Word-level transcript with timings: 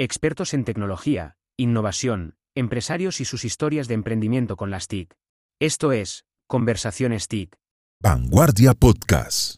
Expertos 0.00 0.54
en 0.54 0.64
tecnología, 0.64 1.36
innovación, 1.56 2.36
empresarios 2.54 3.20
y 3.20 3.24
sus 3.24 3.44
historias 3.44 3.88
de 3.88 3.94
emprendimiento 3.94 4.56
con 4.56 4.70
las 4.70 4.86
TIC. 4.86 5.12
Esto 5.60 5.90
es, 5.90 6.24
Conversaciones 6.46 7.26
TIC. 7.26 7.56
Vanguardia 8.00 8.74
Podcast. 8.74 9.56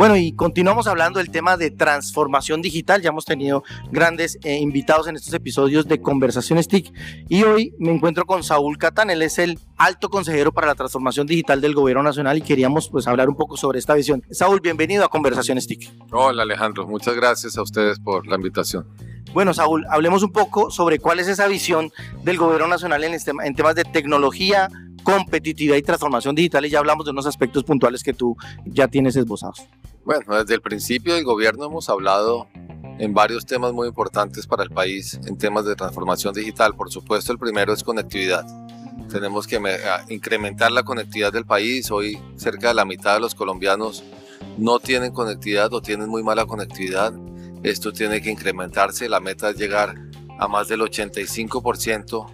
Bueno, 0.00 0.16
y 0.16 0.32
continuamos 0.32 0.86
hablando 0.86 1.18
del 1.18 1.30
tema 1.30 1.58
de 1.58 1.70
transformación 1.70 2.62
digital. 2.62 3.02
Ya 3.02 3.10
hemos 3.10 3.26
tenido 3.26 3.64
grandes 3.92 4.38
eh, 4.44 4.56
invitados 4.56 5.06
en 5.08 5.16
estos 5.16 5.34
episodios 5.34 5.86
de 5.88 6.00
Conversaciones 6.00 6.68
TIC. 6.68 6.90
Y 7.28 7.42
hoy 7.42 7.74
me 7.78 7.92
encuentro 7.92 8.24
con 8.24 8.42
Saúl 8.42 8.78
Catán. 8.78 9.10
Él 9.10 9.20
es 9.20 9.38
el 9.38 9.58
alto 9.76 10.08
consejero 10.08 10.52
para 10.52 10.68
la 10.68 10.74
transformación 10.74 11.26
digital 11.26 11.60
del 11.60 11.74
Gobierno 11.74 12.02
Nacional 12.02 12.38
y 12.38 12.40
queríamos 12.40 12.88
pues 12.88 13.06
hablar 13.06 13.28
un 13.28 13.36
poco 13.36 13.58
sobre 13.58 13.78
esta 13.78 13.92
visión. 13.92 14.22
Saúl, 14.30 14.60
bienvenido 14.62 15.04
a 15.04 15.10
Conversaciones 15.10 15.66
TIC. 15.66 15.92
Hola 16.12 16.44
Alejandro, 16.44 16.86
muchas 16.86 17.14
gracias 17.14 17.58
a 17.58 17.62
ustedes 17.62 18.00
por 18.00 18.26
la 18.26 18.36
invitación. 18.36 18.86
Bueno, 19.34 19.52
Saúl, 19.52 19.84
hablemos 19.90 20.22
un 20.22 20.32
poco 20.32 20.70
sobre 20.70 20.98
cuál 20.98 21.20
es 21.20 21.28
esa 21.28 21.46
visión 21.46 21.92
del 22.24 22.38
Gobierno 22.38 22.68
Nacional 22.68 23.04
en, 23.04 23.12
este, 23.12 23.32
en 23.44 23.54
temas 23.54 23.74
de 23.74 23.84
tecnología, 23.84 24.70
competitividad 25.02 25.76
y 25.76 25.82
transformación 25.82 26.34
digital 26.34 26.64
y 26.64 26.70
ya 26.70 26.78
hablamos 26.78 27.04
de 27.04 27.10
unos 27.10 27.26
aspectos 27.26 27.64
puntuales 27.64 28.02
que 28.02 28.14
tú 28.14 28.34
ya 28.64 28.88
tienes 28.88 29.14
esbozados. 29.16 29.68
Bueno, 30.04 30.36
desde 30.38 30.54
el 30.54 30.62
principio 30.62 31.14
del 31.14 31.24
gobierno 31.24 31.66
hemos 31.66 31.90
hablado 31.90 32.48
en 32.98 33.12
varios 33.12 33.44
temas 33.44 33.72
muy 33.72 33.86
importantes 33.86 34.46
para 34.46 34.62
el 34.62 34.70
país 34.70 35.20
en 35.26 35.36
temas 35.36 35.64
de 35.66 35.76
transformación 35.76 36.34
digital. 36.34 36.74
Por 36.74 36.90
supuesto, 36.90 37.32
el 37.32 37.38
primero 37.38 37.72
es 37.72 37.84
conectividad. 37.84 38.46
Tenemos 39.10 39.46
que 39.46 39.60
incrementar 40.08 40.72
la 40.72 40.82
conectividad 40.82 41.32
del 41.32 41.44
país. 41.44 41.90
Hoy 41.90 42.18
cerca 42.36 42.68
de 42.68 42.74
la 42.74 42.84
mitad 42.84 43.14
de 43.14 43.20
los 43.20 43.34
colombianos 43.34 44.02
no 44.56 44.78
tienen 44.78 45.12
conectividad 45.12 45.72
o 45.72 45.82
tienen 45.82 46.08
muy 46.08 46.22
mala 46.22 46.46
conectividad. 46.46 47.12
Esto 47.62 47.92
tiene 47.92 48.22
que 48.22 48.30
incrementarse. 48.30 49.08
La 49.08 49.20
meta 49.20 49.50
es 49.50 49.56
llegar 49.56 49.94
a 50.38 50.48
más 50.48 50.68
del 50.68 50.80
85% 50.80 52.26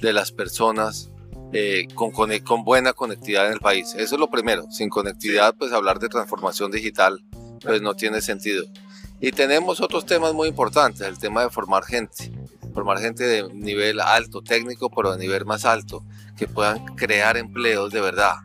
de 0.00 0.12
las 0.12 0.32
personas 0.32 1.09
eh, 1.52 1.88
con, 1.94 2.10
con, 2.10 2.64
buena 2.64 2.92
conectividad 2.92 3.46
en 3.46 3.54
el 3.54 3.60
país. 3.60 3.94
Eso 3.96 4.14
es 4.14 4.20
lo 4.20 4.30
primero. 4.30 4.70
Sin 4.70 4.88
conectividad, 4.88 5.54
pues 5.56 5.72
hablar 5.72 5.98
de 5.98 6.08
transformación 6.08 6.70
digital 6.70 7.22
pues 7.60 7.82
no 7.82 7.94
tiene 7.94 8.20
sentido. 8.20 8.64
Y 9.20 9.32
tenemos 9.32 9.80
otros 9.80 10.06
temas 10.06 10.32
muy 10.32 10.48
importantes, 10.48 11.06
el 11.06 11.18
tema 11.18 11.42
de 11.42 11.50
formar 11.50 11.84
gente, 11.84 12.32
formar 12.72 12.98
gente 12.98 13.24
de 13.24 13.52
nivel 13.52 14.00
alto, 14.00 14.40
técnico, 14.40 14.90
pero 14.90 15.12
de 15.12 15.18
nivel 15.18 15.44
más 15.44 15.66
alto, 15.66 16.04
que 16.38 16.46
puedan 16.46 16.84
crear 16.96 17.36
empleos 17.36 17.92
de 17.92 18.00
verdad. 18.00 18.36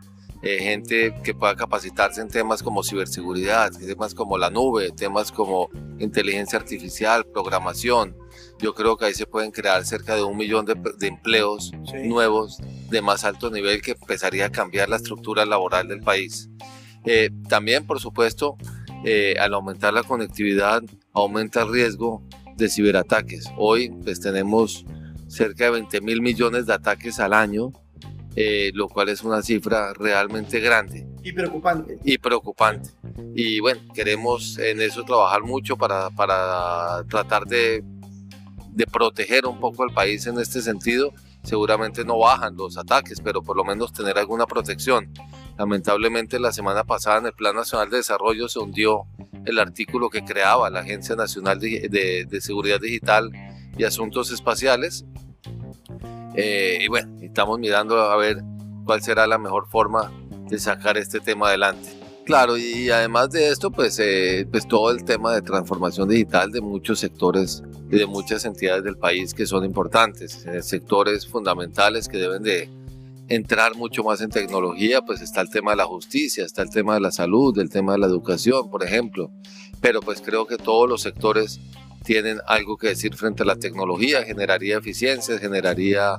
Eh, 0.47 0.59
gente 0.59 1.11
que 1.23 1.33
pueda 1.33 1.55
capacitarse 1.55 2.21
en 2.21 2.27
temas 2.27 2.61
como 2.61 2.83
ciberseguridad, 2.83 3.71
temas 3.71 4.13
como 4.13 4.38
la 4.38 4.51
nube, 4.51 4.91
temas 4.91 5.31
como 5.31 5.71
inteligencia 5.97 6.59
artificial, 6.59 7.25
programación, 7.25 8.15
yo 8.59 8.75
creo 8.75 8.95
que 8.95 9.05
ahí 9.05 9.16
se 9.16 9.25
pueden 9.25 9.49
crear 9.49 9.83
cerca 9.85 10.16
de 10.16 10.23
un 10.23 10.38
millón 10.38 10.66
de, 10.66 11.07
empleos 11.07 11.71
nuevos 12.03 12.59
de 12.91 13.01
más 13.01 13.23
alto 13.23 13.49
nivel 13.49 13.81
que 13.81 13.91
empezaría 13.99 14.45
a 14.45 14.51
cambiar 14.51 14.88
la 14.88 14.97
estructura 14.97 15.45
laboral 15.45 15.88
del 15.88 16.01
país. 16.01 16.47
Eh, 17.05 17.31
también, 17.49 17.85
por 17.88 17.99
supuesto, 17.99 18.55
eh, 19.03 19.35
al 19.39 19.53
aumentar 19.55 19.95
la 19.95 20.03
conectividad, 20.03 20.83
aumenta 21.11 21.63
el 21.63 21.71
riesgo 21.71 22.23
de 22.55 22.69
ciberataques. 22.69 23.45
Hoy 23.57 23.89
pues, 24.03 24.19
tenemos 24.19 24.85
cerca 25.27 25.66
de 25.66 25.71
20 25.71 26.01
mil 26.01 26.21
millones 26.21 26.67
de 26.67 26.73
ataques 26.73 27.19
al 27.19 27.33
año, 27.33 27.73
eh, 28.36 28.72
lo 28.73 28.88
cual 28.89 29.09
es 29.09 29.23
una 29.23 29.41
cifra 29.41 29.94
realmente 29.94 30.59
grande. 30.59 31.08
Y 31.23 31.31
preocupante. 31.31 31.97
Y 32.03 32.17
preocupante. 32.17 32.89
Y 33.36 33.59
bueno, 33.59 33.81
queremos 33.94 34.58
en 34.59 34.81
eso 34.81 35.03
trabajar 35.03 35.44
mucho 35.44 35.78
para, 35.78 36.09
para 36.11 37.03
tratar 37.09 37.45
de 37.45 37.83
de 38.75 38.86
proteger 38.86 39.45
un 39.45 39.59
poco 39.59 39.83
al 39.83 39.94
país 39.94 40.28
en 40.28 40.38
este 40.38 40.61
sentido. 40.61 41.13
Seguramente 41.44 42.03
no 42.03 42.19
bajan 42.19 42.57
los 42.57 42.78
ataques, 42.78 43.22
pero 43.22 43.41
por 43.41 43.56
lo 43.56 43.63
menos 43.63 43.94
tener 43.94 44.18
alguna 44.18 44.45
protección. 44.45 45.12
Lamentablemente 45.57 46.40
la 46.40 46.51
semana 46.51 46.84
pasada 46.84 47.19
en 47.19 47.28
el 47.28 47.34
Plan 47.34 47.56
Nacional 47.56 47.90
de 47.90 47.97
Desarrollo 47.97 48.50
se 48.50 48.59
hundió 48.59 49.03
el 49.45 49.59
artículo 49.59 50.09
que 50.09 50.25
creaba 50.25 50.69
la 50.69 50.81
Agencia 50.81 51.16
Nacional 51.16 51.59
de, 51.59 52.28
Seguridad 52.41 52.81
Digital 52.81 53.31
y 53.78 53.85
Asuntos 53.85 54.31
Espaciales. 54.31 55.06
Eh, 56.35 56.79
y 56.81 56.88
bueno, 56.88 57.16
estamos 57.22 57.59
mirando 57.59 57.97
a 58.00 58.16
ver 58.18 58.44
cuál 58.85 59.01
será 59.01 59.28
la 59.28 59.38
mejor 59.38 59.68
forma 59.69 60.12
de 60.50 60.59
sacar 60.59 60.97
este 60.97 61.19
tema 61.19 61.47
adelante. 61.47 61.90
Claro, 62.25 62.57
y 62.57 62.90
además 62.90 63.29
de 63.29 63.51
esto, 63.51 63.69
pues, 63.69 64.00
eh, 64.00 64.47
pues 64.51 64.68
todo 64.68 64.90
el 64.90 65.06
tema 65.06 65.34
de 65.34 65.44
transformación 65.44 66.09
digital 66.09 66.51
de 66.51 66.59
muchos 66.59 67.00
sectores 67.00 67.62
y 67.91 67.97
de 67.97 68.07
muchas 68.07 68.45
entidades 68.45 68.84
del 68.84 68.97
país 68.97 69.34
que 69.34 69.45
son 69.45 69.63
importantes, 69.63 70.44
eh, 70.47 70.63
sectores 70.63 71.28
fundamentales 71.28 72.07
que 72.07 72.18
deben 72.18 72.41
de 72.41 72.68
entrar 73.28 73.75
mucho 73.75 74.03
más 74.03 74.22
en 74.22 74.31
tecnología, 74.31 75.03
pues 75.03 75.22
está 75.22 75.41
el 75.41 75.51
tema 75.51 75.72
de 75.72 75.78
la 75.78 75.85
justicia, 75.85 76.45
está 76.45 76.63
el 76.63 76.72
tema 76.72 76.95
de 76.95 77.01
la 77.01 77.12
salud, 77.12 77.57
el 77.59 77.69
tema 77.69 77.94
de 77.94 78.00
la 78.00 78.07
educación, 78.07 78.72
por 78.72 78.84
ejemplo, 78.84 79.31
pero 79.79 80.00
pues 80.00 80.19
creo 80.22 80.47
que 80.47 80.57
todos 80.57 80.90
los 80.90 81.01
sectores 81.03 81.59
tienen 82.05 82.39
algo 82.47 82.77
que 82.77 82.89
decir 82.89 83.16
frente 83.16 83.43
a 83.43 83.45
la 83.45 83.57
tecnología, 83.57 84.23
generaría 84.23 84.77
eficiencias, 84.77 85.39
generaría 85.39 86.17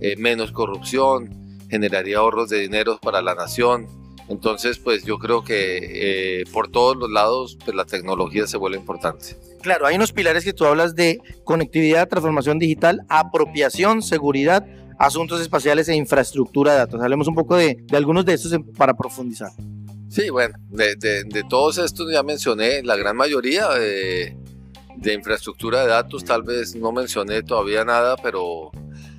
eh, 0.00 0.16
menos 0.16 0.52
corrupción, 0.52 1.58
generaría 1.68 2.18
ahorros 2.18 2.48
de 2.48 2.60
dinero 2.60 2.98
para 3.02 3.20
la 3.20 3.34
nación, 3.34 3.88
entonces, 4.28 4.78
pues 4.78 5.04
yo 5.04 5.18
creo 5.18 5.44
que 5.44 6.40
eh, 6.40 6.44
por 6.52 6.68
todos 6.68 6.96
los 6.96 7.10
lados, 7.10 7.58
pues 7.62 7.76
la 7.76 7.84
tecnología 7.84 8.46
se 8.46 8.56
vuelve 8.56 8.78
importante. 8.78 9.36
Claro, 9.60 9.86
hay 9.86 9.96
unos 9.96 10.12
pilares 10.12 10.44
que 10.44 10.52
tú 10.52 10.64
hablas 10.64 10.94
de 10.94 11.18
conectividad, 11.44 12.08
transformación 12.08 12.58
digital, 12.58 13.02
apropiación, 13.08 14.02
seguridad, 14.02 14.66
asuntos 14.98 15.40
espaciales 15.40 15.88
e 15.88 15.94
infraestructura 15.94 16.72
de 16.72 16.78
datos. 16.78 17.02
Hablemos 17.02 17.28
un 17.28 17.34
poco 17.34 17.56
de, 17.56 17.76
algunos 17.92 18.24
de 18.24 18.34
estos 18.34 18.54
para 18.76 18.94
profundizar. 18.94 19.50
Sí, 20.08 20.30
bueno, 20.30 20.54
de, 20.70 20.94
de, 20.96 21.44
todos 21.48 21.78
estos 21.78 22.10
ya 22.10 22.22
mencioné 22.22 22.82
la 22.82 22.96
gran 22.96 23.16
mayoría 23.16 23.68
de, 23.70 24.36
de 24.96 25.14
infraestructura 25.14 25.82
de 25.82 25.88
datos, 25.88 26.24
tal 26.24 26.42
vez 26.42 26.74
no 26.74 26.92
mencioné 26.92 27.42
todavía 27.42 27.84
nada, 27.84 28.16
pero 28.16 28.70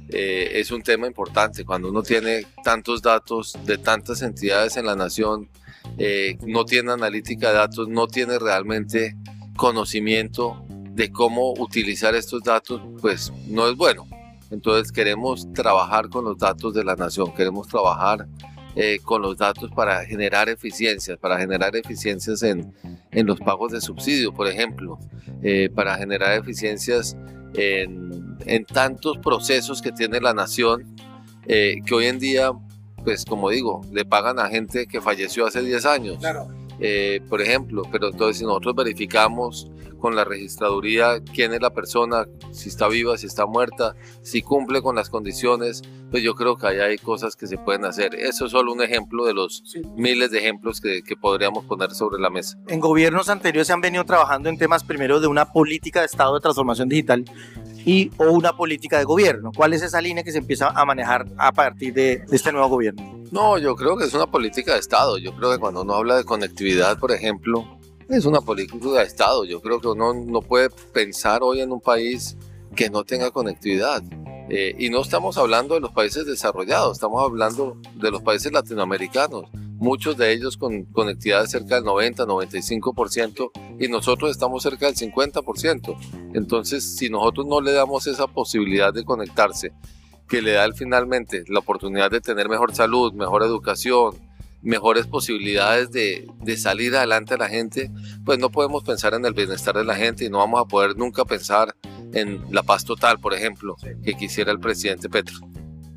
eh, 0.09 0.51
es 0.59 0.71
un 0.71 0.81
tema 0.81 1.07
importante. 1.07 1.65
Cuando 1.65 1.89
uno 1.89 2.03
tiene 2.03 2.45
tantos 2.63 3.01
datos 3.01 3.57
de 3.65 3.77
tantas 3.77 4.21
entidades 4.21 4.77
en 4.77 4.85
la 4.85 4.95
nación, 4.95 5.49
eh, 5.97 6.37
no 6.45 6.65
tiene 6.65 6.91
analítica 6.91 7.49
de 7.49 7.55
datos, 7.55 7.87
no 7.87 8.07
tiene 8.07 8.39
realmente 8.39 9.15
conocimiento 9.55 10.65
de 10.69 11.11
cómo 11.11 11.53
utilizar 11.53 12.15
estos 12.15 12.43
datos, 12.43 12.81
pues 13.01 13.31
no 13.47 13.67
es 13.67 13.75
bueno. 13.75 14.07
Entonces 14.51 14.91
queremos 14.91 15.51
trabajar 15.53 16.09
con 16.09 16.25
los 16.25 16.37
datos 16.37 16.73
de 16.73 16.83
la 16.83 16.95
nación, 16.95 17.33
queremos 17.33 17.67
trabajar 17.67 18.27
eh, 18.75 18.99
con 19.03 19.21
los 19.21 19.37
datos 19.37 19.71
para 19.71 20.05
generar 20.05 20.49
eficiencias, 20.49 21.17
para 21.17 21.37
generar 21.37 21.75
eficiencias 21.75 22.43
en, 22.43 22.73
en 23.11 23.25
los 23.25 23.39
pagos 23.39 23.71
de 23.71 23.81
subsidio, 23.81 24.33
por 24.33 24.47
ejemplo, 24.47 24.99
para 25.75 25.95
generar 25.97 26.37
eficiencias 26.39 27.15
en, 27.53 28.37
en 28.45 28.65
tantos 28.65 29.17
procesos 29.19 29.81
que 29.81 29.91
tiene 29.91 30.19
la 30.19 30.33
nación, 30.33 30.95
eh, 31.47 31.81
que 31.85 31.93
hoy 31.93 32.05
en 32.05 32.19
día, 32.19 32.51
pues 33.03 33.25
como 33.25 33.49
digo, 33.49 33.81
le 33.91 34.05
pagan 34.05 34.39
a 34.39 34.49
gente 34.49 34.87
que 34.87 35.01
falleció 35.01 35.45
hace 35.45 35.61
10 35.61 35.85
años. 35.85 36.17
Claro. 36.19 36.47
Eh, 36.79 37.21
por 37.29 37.41
ejemplo, 37.41 37.83
pero 37.91 38.09
entonces 38.09 38.37
si 38.37 38.43
nosotros 38.43 38.75
verificamos 38.75 39.71
con 40.05 40.15
la 40.15 40.23
registraduría 40.23 41.19
quién 41.33 41.51
es 41.51 41.61
la 41.63 41.71
persona, 41.71 42.27
si 42.51 42.69
está 42.69 42.87
viva, 42.87 43.17
si 43.17 43.25
está 43.25 43.47
muerta, 43.47 43.95
si 44.21 44.43
cumple 44.43 44.83
con 44.83 44.95
las 44.95 45.09
condiciones, 45.09 45.81
pues 46.11 46.21
yo 46.21 46.35
creo 46.35 46.57
que 46.57 46.67
ahí 46.67 46.77
hay 46.77 46.99
cosas 46.99 47.35
que 47.35 47.47
se 47.47 47.57
pueden 47.57 47.85
hacer. 47.85 48.13
Eso 48.13 48.45
es 48.45 48.51
solo 48.51 48.71
un 48.71 48.83
ejemplo 48.83 49.25
de 49.25 49.33
los 49.33 49.63
miles 49.95 50.29
de 50.29 50.37
ejemplos 50.37 50.79
que, 50.79 51.01
que, 51.01 51.15
podríamos 51.15 51.65
poner 51.65 51.89
sobre 51.95 52.21
la 52.21 52.29
mesa. 52.29 52.55
En 52.67 52.79
gobiernos 52.79 53.29
anteriores 53.29 53.65
se 53.65 53.73
han 53.73 53.81
venido 53.81 54.05
trabajando 54.05 54.47
en 54.47 54.59
temas 54.59 54.83
primero 54.83 55.19
de 55.19 55.25
una 55.25 55.51
política 55.51 56.01
de 56.01 56.05
Estado 56.05 56.35
de 56.35 56.41
transformación 56.41 56.87
digital 56.87 57.25
y 57.83 58.11
o 58.17 58.25
una 58.25 58.55
política 58.55 58.99
de 58.99 59.05
gobierno. 59.05 59.51
¿Cuál 59.57 59.73
es 59.73 59.81
esa 59.81 60.01
línea 60.01 60.23
que 60.23 60.31
se 60.31 60.37
empieza 60.37 60.69
a 60.69 60.85
manejar 60.85 61.25
a 61.39 61.51
partir 61.51 61.95
de, 61.95 62.23
de 62.29 62.35
este 62.35 62.51
nuevo 62.51 62.67
gobierno? 62.67 63.23
No, 63.31 63.57
yo 63.57 63.75
creo 63.75 63.97
que 63.97 64.05
es 64.05 64.13
una 64.13 64.27
política 64.27 64.73
de 64.73 64.79
Estado. 64.79 65.17
Yo 65.17 65.35
creo 65.35 65.51
que 65.51 65.57
cuando 65.57 65.81
uno 65.81 65.95
habla 65.95 66.15
de 66.15 66.25
conectividad, 66.25 66.99
por 66.99 67.11
ejemplo, 67.11 67.74
es 68.09 68.25
una 68.25 68.41
política 68.41 68.89
de 68.89 69.03
Estado. 69.03 69.45
Yo 69.45 69.61
creo 69.61 69.79
que 69.79 69.87
uno 69.87 70.13
no 70.13 70.41
puede 70.41 70.69
pensar 70.69 71.41
hoy 71.43 71.61
en 71.61 71.71
un 71.71 71.81
país 71.81 72.37
que 72.75 72.89
no 72.89 73.03
tenga 73.03 73.31
conectividad. 73.31 74.03
Eh, 74.49 74.75
y 74.77 74.89
no 74.89 75.01
estamos 75.01 75.37
hablando 75.37 75.73
de 75.73 75.79
los 75.79 75.91
países 75.91 76.25
desarrollados, 76.25 76.97
estamos 76.97 77.23
hablando 77.23 77.77
de 77.95 78.11
los 78.11 78.21
países 78.21 78.51
latinoamericanos, 78.51 79.49
muchos 79.53 80.17
de 80.17 80.31
ellos 80.33 80.55
con 80.55 80.83
conectividad 80.85 81.41
de 81.41 81.47
cerca 81.47 81.75
del 81.75 81.83
90, 81.83 82.25
95% 82.27 83.49
y 83.79 83.87
nosotros 83.87 84.29
estamos 84.29 84.61
cerca 84.61 84.85
del 84.85 84.95
50%. 84.95 85.97
Entonces, 86.35 86.95
si 86.95 87.09
nosotros 87.09 87.47
no 87.47 87.59
le 87.59 87.71
damos 87.71 88.05
esa 88.05 88.27
posibilidad 88.27 88.93
de 88.93 89.03
conectarse, 89.03 89.73
que 90.27 90.43
le 90.43 90.51
da 90.51 90.71
finalmente 90.73 91.43
la 91.47 91.59
oportunidad 91.59 92.11
de 92.11 92.21
tener 92.21 92.47
mejor 92.47 92.73
salud, 92.75 93.13
mejor 93.13 93.41
educación, 93.43 94.13
mejores 94.65 95.07
posibilidades 95.07 95.91
de, 95.91 96.27
de, 96.41 96.57
salir 96.57 96.95
adelante 96.95 97.35
a 97.35 97.37
la 97.37 97.47
gente, 97.47 97.91
pues 98.25 98.39
no 98.39 98.49
podemos 98.49 98.83
pensar 98.83 99.13
en 99.13 99.25
el 99.25 99.33
bienestar 99.33 99.75
de 99.75 99.85
la 99.85 99.95
gente 99.95 100.25
y 100.25 100.29
no 100.29 100.39
vamos 100.39 100.59
a 100.59 100.65
poder 100.65 100.97
nunca 100.97 101.23
pensar 101.23 101.75
en 102.13 102.43
la 102.51 102.63
paz 102.63 102.83
total, 102.83 103.19
por 103.19 103.33
ejemplo, 103.33 103.75
que 104.03 104.13
quisiera 104.15 104.51
el 104.51 104.59
presidente 104.59 105.07
Petro. 105.07 105.37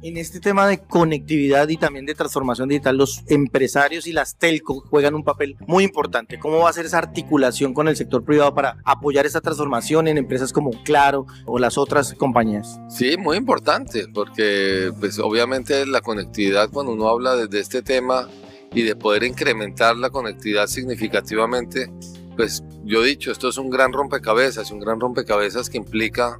En 0.00 0.16
este 0.16 0.38
tema 0.38 0.68
de 0.68 0.78
conectividad 0.78 1.68
y 1.68 1.76
también 1.76 2.06
de 2.06 2.14
transformación 2.14 2.68
digital, 2.68 2.96
los 2.96 3.24
empresarios 3.26 4.06
y 4.06 4.12
las 4.12 4.36
telco 4.36 4.80
juegan 4.88 5.16
un 5.16 5.24
papel 5.24 5.56
muy 5.66 5.82
importante. 5.82 6.38
¿Cómo 6.38 6.58
va 6.58 6.70
a 6.70 6.72
ser 6.72 6.86
esa 6.86 6.98
articulación 6.98 7.74
con 7.74 7.88
el 7.88 7.96
sector 7.96 8.24
privado 8.24 8.54
para 8.54 8.76
apoyar 8.84 9.26
esa 9.26 9.40
transformación 9.40 10.06
en 10.06 10.16
empresas 10.16 10.52
como 10.52 10.70
Claro 10.84 11.26
o 11.46 11.58
las 11.58 11.78
otras 11.78 12.14
compañías? 12.14 12.78
Sí, 12.88 13.16
muy 13.16 13.38
importante, 13.38 14.06
porque 14.14 14.92
pues 15.00 15.18
obviamente 15.18 15.84
la 15.84 16.00
conectividad 16.00 16.70
cuando 16.70 16.92
uno 16.92 17.08
habla 17.08 17.34
de 17.34 17.58
este 17.58 17.82
tema 17.82 18.28
y 18.72 18.82
de 18.82 18.96
poder 18.96 19.24
incrementar 19.24 19.96
la 19.96 20.10
conectividad 20.10 20.66
significativamente, 20.66 21.90
pues 22.36 22.62
yo 22.84 23.04
he 23.04 23.08
dicho, 23.08 23.32
esto 23.32 23.48
es 23.48 23.58
un 23.58 23.70
gran 23.70 23.92
rompecabezas, 23.92 24.70
un 24.70 24.80
gran 24.80 25.00
rompecabezas 25.00 25.70
que 25.70 25.78
implica 25.78 26.38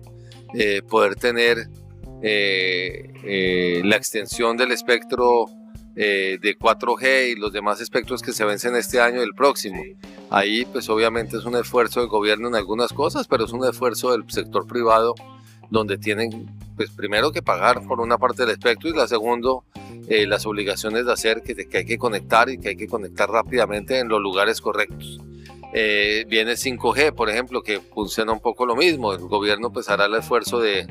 eh, 0.54 0.82
poder 0.82 1.16
tener 1.16 1.68
eh, 2.22 3.12
eh, 3.24 3.82
la 3.84 3.96
extensión 3.96 4.56
del 4.56 4.72
espectro 4.72 5.46
de 5.94 6.56
4G 6.56 7.32
y 7.32 7.34
los 7.34 7.52
demás 7.52 7.80
espectros 7.80 8.22
que 8.22 8.30
se 8.30 8.44
vencen 8.44 8.76
este 8.76 9.00
año 9.00 9.18
y 9.18 9.24
el 9.24 9.34
próximo. 9.34 9.82
Ahí 10.30 10.64
pues 10.66 10.88
obviamente 10.90 11.36
es 11.36 11.44
un 11.44 11.56
esfuerzo 11.56 11.98
del 11.98 12.08
gobierno 12.08 12.46
en 12.46 12.54
algunas 12.54 12.92
cosas, 12.92 13.26
pero 13.26 13.46
es 13.46 13.52
un 13.52 13.64
esfuerzo 13.64 14.12
del 14.12 14.22
sector 14.28 14.68
privado 14.68 15.16
donde 15.70 15.98
tienen 15.98 16.46
pues 16.76 16.90
primero 16.90 17.32
que 17.32 17.42
pagar 17.42 17.82
por 17.86 18.00
una 18.00 18.18
parte 18.18 18.42
del 18.42 18.52
espectro 18.52 18.88
y 18.88 18.92
la 18.92 19.08
segundo 19.08 19.64
las 20.08 20.46
obligaciones 20.46 21.04
de 21.04 21.12
hacer 21.12 21.42
que, 21.42 21.54
que, 21.54 21.78
hay 21.78 21.84
que 21.84 21.98
conectar 21.98 22.48
y 22.48 22.58
que 22.58 22.68
hay 22.70 22.76
que 22.76 22.86
conectar 22.86 23.28
rápidamente 23.28 23.98
en 23.98 24.08
los 24.08 24.20
lugares 24.22 24.60
correctos. 24.60 25.20
viene 25.72 26.52
5G, 26.52 27.12
por 27.12 27.28
ejemplo, 27.28 27.62
que 27.62 27.80
funciona 27.80 28.32
un 28.32 28.40
poco 28.40 28.64
lo 28.64 28.74
mismo. 28.74 29.12
El 29.12 29.20
gobierno 29.20 29.70
pues 29.70 29.90
hará 29.90 30.06
el 30.06 30.14
esfuerzo 30.14 30.60
de 30.60 30.86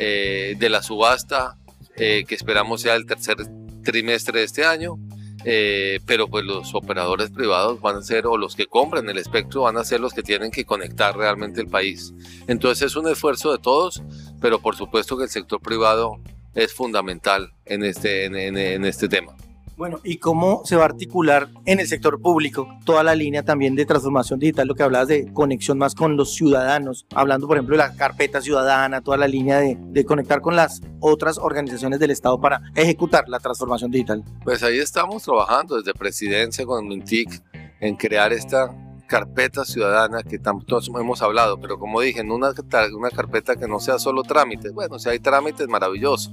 eh, 0.00 0.54
de 0.56 0.68
la 0.68 0.80
subasta 0.80 1.56
eh, 1.96 2.24
que 2.24 2.36
esperamos 2.36 2.82
sea 2.82 2.94
el 2.94 3.04
tercer 3.04 3.36
trimestre 3.82 4.38
de 4.38 4.44
este 4.44 4.64
año. 4.64 4.96
Eh, 5.44 6.00
pero 6.04 6.28
pues 6.28 6.44
los 6.44 6.74
operadores 6.74 7.30
privados 7.30 7.80
van 7.80 7.96
a 7.96 8.02
ser, 8.02 8.26
o 8.26 8.36
los 8.36 8.56
que 8.56 8.66
compran 8.66 9.08
el 9.08 9.18
espectro, 9.18 9.62
van 9.62 9.76
a 9.76 9.84
ser 9.84 10.00
los 10.00 10.12
que 10.12 10.22
tienen 10.22 10.50
que 10.50 10.64
conectar 10.64 11.16
realmente 11.16 11.60
el 11.60 11.68
país. 11.68 12.12
Entonces 12.48 12.90
es 12.90 12.96
un 12.96 13.08
esfuerzo 13.08 13.52
de 13.52 13.58
todos, 13.58 14.02
pero 14.40 14.60
por 14.60 14.76
supuesto 14.76 15.16
que 15.16 15.24
el 15.24 15.30
sector 15.30 15.60
privado 15.60 16.18
es 16.54 16.74
fundamental 16.74 17.52
en 17.66 17.84
este, 17.84 18.24
en 18.24 18.84
este 18.84 19.08
tema. 19.08 19.36
Bueno, 19.78 20.00
¿y 20.02 20.18
cómo 20.18 20.62
se 20.64 20.74
va 20.74 20.82
a 20.82 20.86
articular 20.86 21.50
en 21.64 21.78
el 21.78 21.86
sector 21.86 22.20
público 22.20 22.66
toda 22.84 23.04
la 23.04 23.14
línea 23.14 23.44
también 23.44 23.76
de 23.76 23.86
transformación 23.86 24.40
digital, 24.40 24.66
lo 24.66 24.74
que 24.74 24.82
hablabas 24.82 25.06
de 25.06 25.32
conexión 25.32 25.78
más 25.78 25.94
con 25.94 26.16
los 26.16 26.34
ciudadanos, 26.34 27.06
hablando 27.14 27.46
por 27.46 27.56
ejemplo 27.56 27.76
de 27.76 27.84
la 27.84 27.94
carpeta 27.94 28.40
ciudadana, 28.40 29.02
toda 29.02 29.16
la 29.16 29.28
línea 29.28 29.60
de, 29.60 30.04
conectar 30.04 30.40
con 30.40 30.56
las 30.56 30.80
otras 30.98 31.38
organizaciones 31.38 32.00
del 32.00 32.10
Estado 32.10 32.40
para 32.40 32.60
ejecutar 32.74 33.28
la 33.28 33.38
transformación 33.38 33.92
digital? 33.92 34.24
Pues 34.42 34.64
ahí 34.64 34.78
estamos 34.78 35.22
trabajando 35.22 35.76
desde 35.76 35.94
presidencia 35.94 36.66
con 36.66 36.88
Mintic 36.88 37.40
en 37.78 37.94
crear 37.94 38.32
esta 38.32 38.74
carpeta 39.06 39.64
ciudadana 39.64 40.24
que 40.24 40.40
tanto 40.40 40.80
hemos 40.98 41.22
hablado, 41.22 41.60
pero 41.60 41.78
como 41.78 42.00
dije, 42.00 42.18
en 42.18 42.32
una, 42.32 42.52
una 42.96 43.10
carpeta 43.10 43.54
que 43.54 43.68
no 43.68 43.78
sea 43.78 44.00
solo 44.00 44.24
trámites, 44.24 44.72
bueno, 44.72 44.98
si 44.98 45.08
hay 45.08 45.20
trámites 45.20 45.68
maravilloso, 45.68 46.32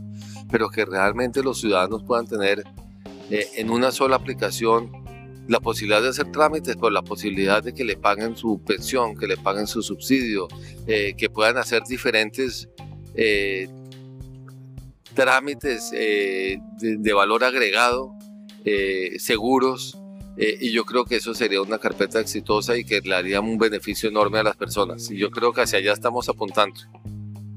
pero 0.50 0.68
que 0.70 0.84
realmente 0.84 1.44
los 1.44 1.60
ciudadanos 1.60 2.04
puedan 2.04 2.26
tener 2.26 2.64
eh, 3.30 3.48
en 3.56 3.70
una 3.70 3.92
sola 3.92 4.16
aplicación 4.16 4.92
la 5.48 5.60
posibilidad 5.60 6.02
de 6.02 6.10
hacer 6.10 6.32
trámites, 6.32 6.76
por 6.76 6.92
la 6.92 7.04
posibilidad 7.04 7.62
de 7.62 7.74
que 7.74 7.84
le 7.84 7.98
paguen 7.98 8.36
su 8.36 8.62
pensión, 8.64 9.16
que 9.16 9.28
le 9.28 9.38
paguen 9.38 9.68
su 9.68 9.84
subsidio, 9.84 10.48
eh, 10.88 11.14
que 11.16 11.30
puedan 11.30 11.58
hacer 11.58 11.84
diferentes 11.88 12.68
eh, 13.14 13.70
trámites 15.14 15.92
de, 15.92 17.14
valor 17.14 17.44
agregado, 17.44 18.12
seguros, 19.20 19.98
y 20.36 20.72
yo 20.72 20.84
creo 20.84 21.06
que 21.06 21.18
eso 21.18 21.34
sería 21.36 21.62
una 21.62 21.78
carpeta 21.78 22.20
exitosa 22.20 22.76
y 22.76 22.84
que 22.84 23.00
le 23.02 23.16
haría 23.16 23.40
un 23.40 23.58
beneficio 23.58 24.10
enorme 24.10 24.40
a 24.40 24.44
las 24.44 24.58
personas. 24.58 25.10
Y 25.12 25.18
yo 25.18 25.30
creo 25.30 25.54
que 25.54 25.62
hacia 25.62 25.78
allá 25.78 25.94
estamos 25.94 26.28
apuntando. 26.28 26.82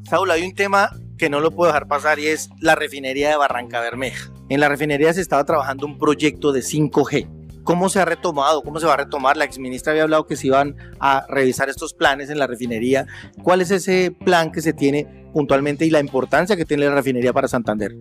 Saúl, 0.08 0.30
hay 0.30 0.42
un 0.42 0.54
tema 0.54 0.90
que 1.16 1.28
no 1.28 1.40
lo 1.40 1.50
puedo 1.50 1.72
dejar 1.72 1.88
pasar 1.88 2.18
y 2.18 2.28
es 2.28 2.50
la 2.60 2.74
refinería 2.74 3.30
de 3.30 3.36
Barranca 3.36 3.80
Bermeja. 3.80 4.30
En 4.50 4.60
la 4.60 4.68
refinería 4.68 5.12
se 5.12 5.20
estaba 5.20 5.44
trabajando 5.44 5.84
un 5.84 5.98
proyecto 5.98 6.52
de 6.52 6.60
5G. 6.60 7.62
¿Cómo 7.64 7.90
se 7.90 8.00
ha 8.00 8.06
retomado? 8.06 8.62
¿Cómo 8.62 8.80
se 8.80 8.86
va 8.86 8.94
a 8.94 8.96
retomar? 8.96 9.36
La 9.36 9.44
exministra 9.44 9.92
había 9.92 10.04
hablado 10.04 10.26
que 10.26 10.36
se 10.36 10.46
iban 10.46 10.74
a 11.00 11.26
revisar 11.28 11.68
estos 11.68 11.92
planes 11.92 12.30
en 12.30 12.38
la 12.38 12.46
refinería. 12.46 13.06
¿Cuál 13.42 13.60
es 13.60 13.70
ese 13.70 14.10
plan 14.10 14.50
que 14.50 14.62
se 14.62 14.72
tiene 14.72 15.28
puntualmente 15.34 15.84
y 15.84 15.90
la 15.90 16.00
importancia 16.00 16.56
que 16.56 16.64
tiene 16.64 16.86
la 16.86 16.94
refinería 16.94 17.34
para 17.34 17.46
Santander? 17.46 17.94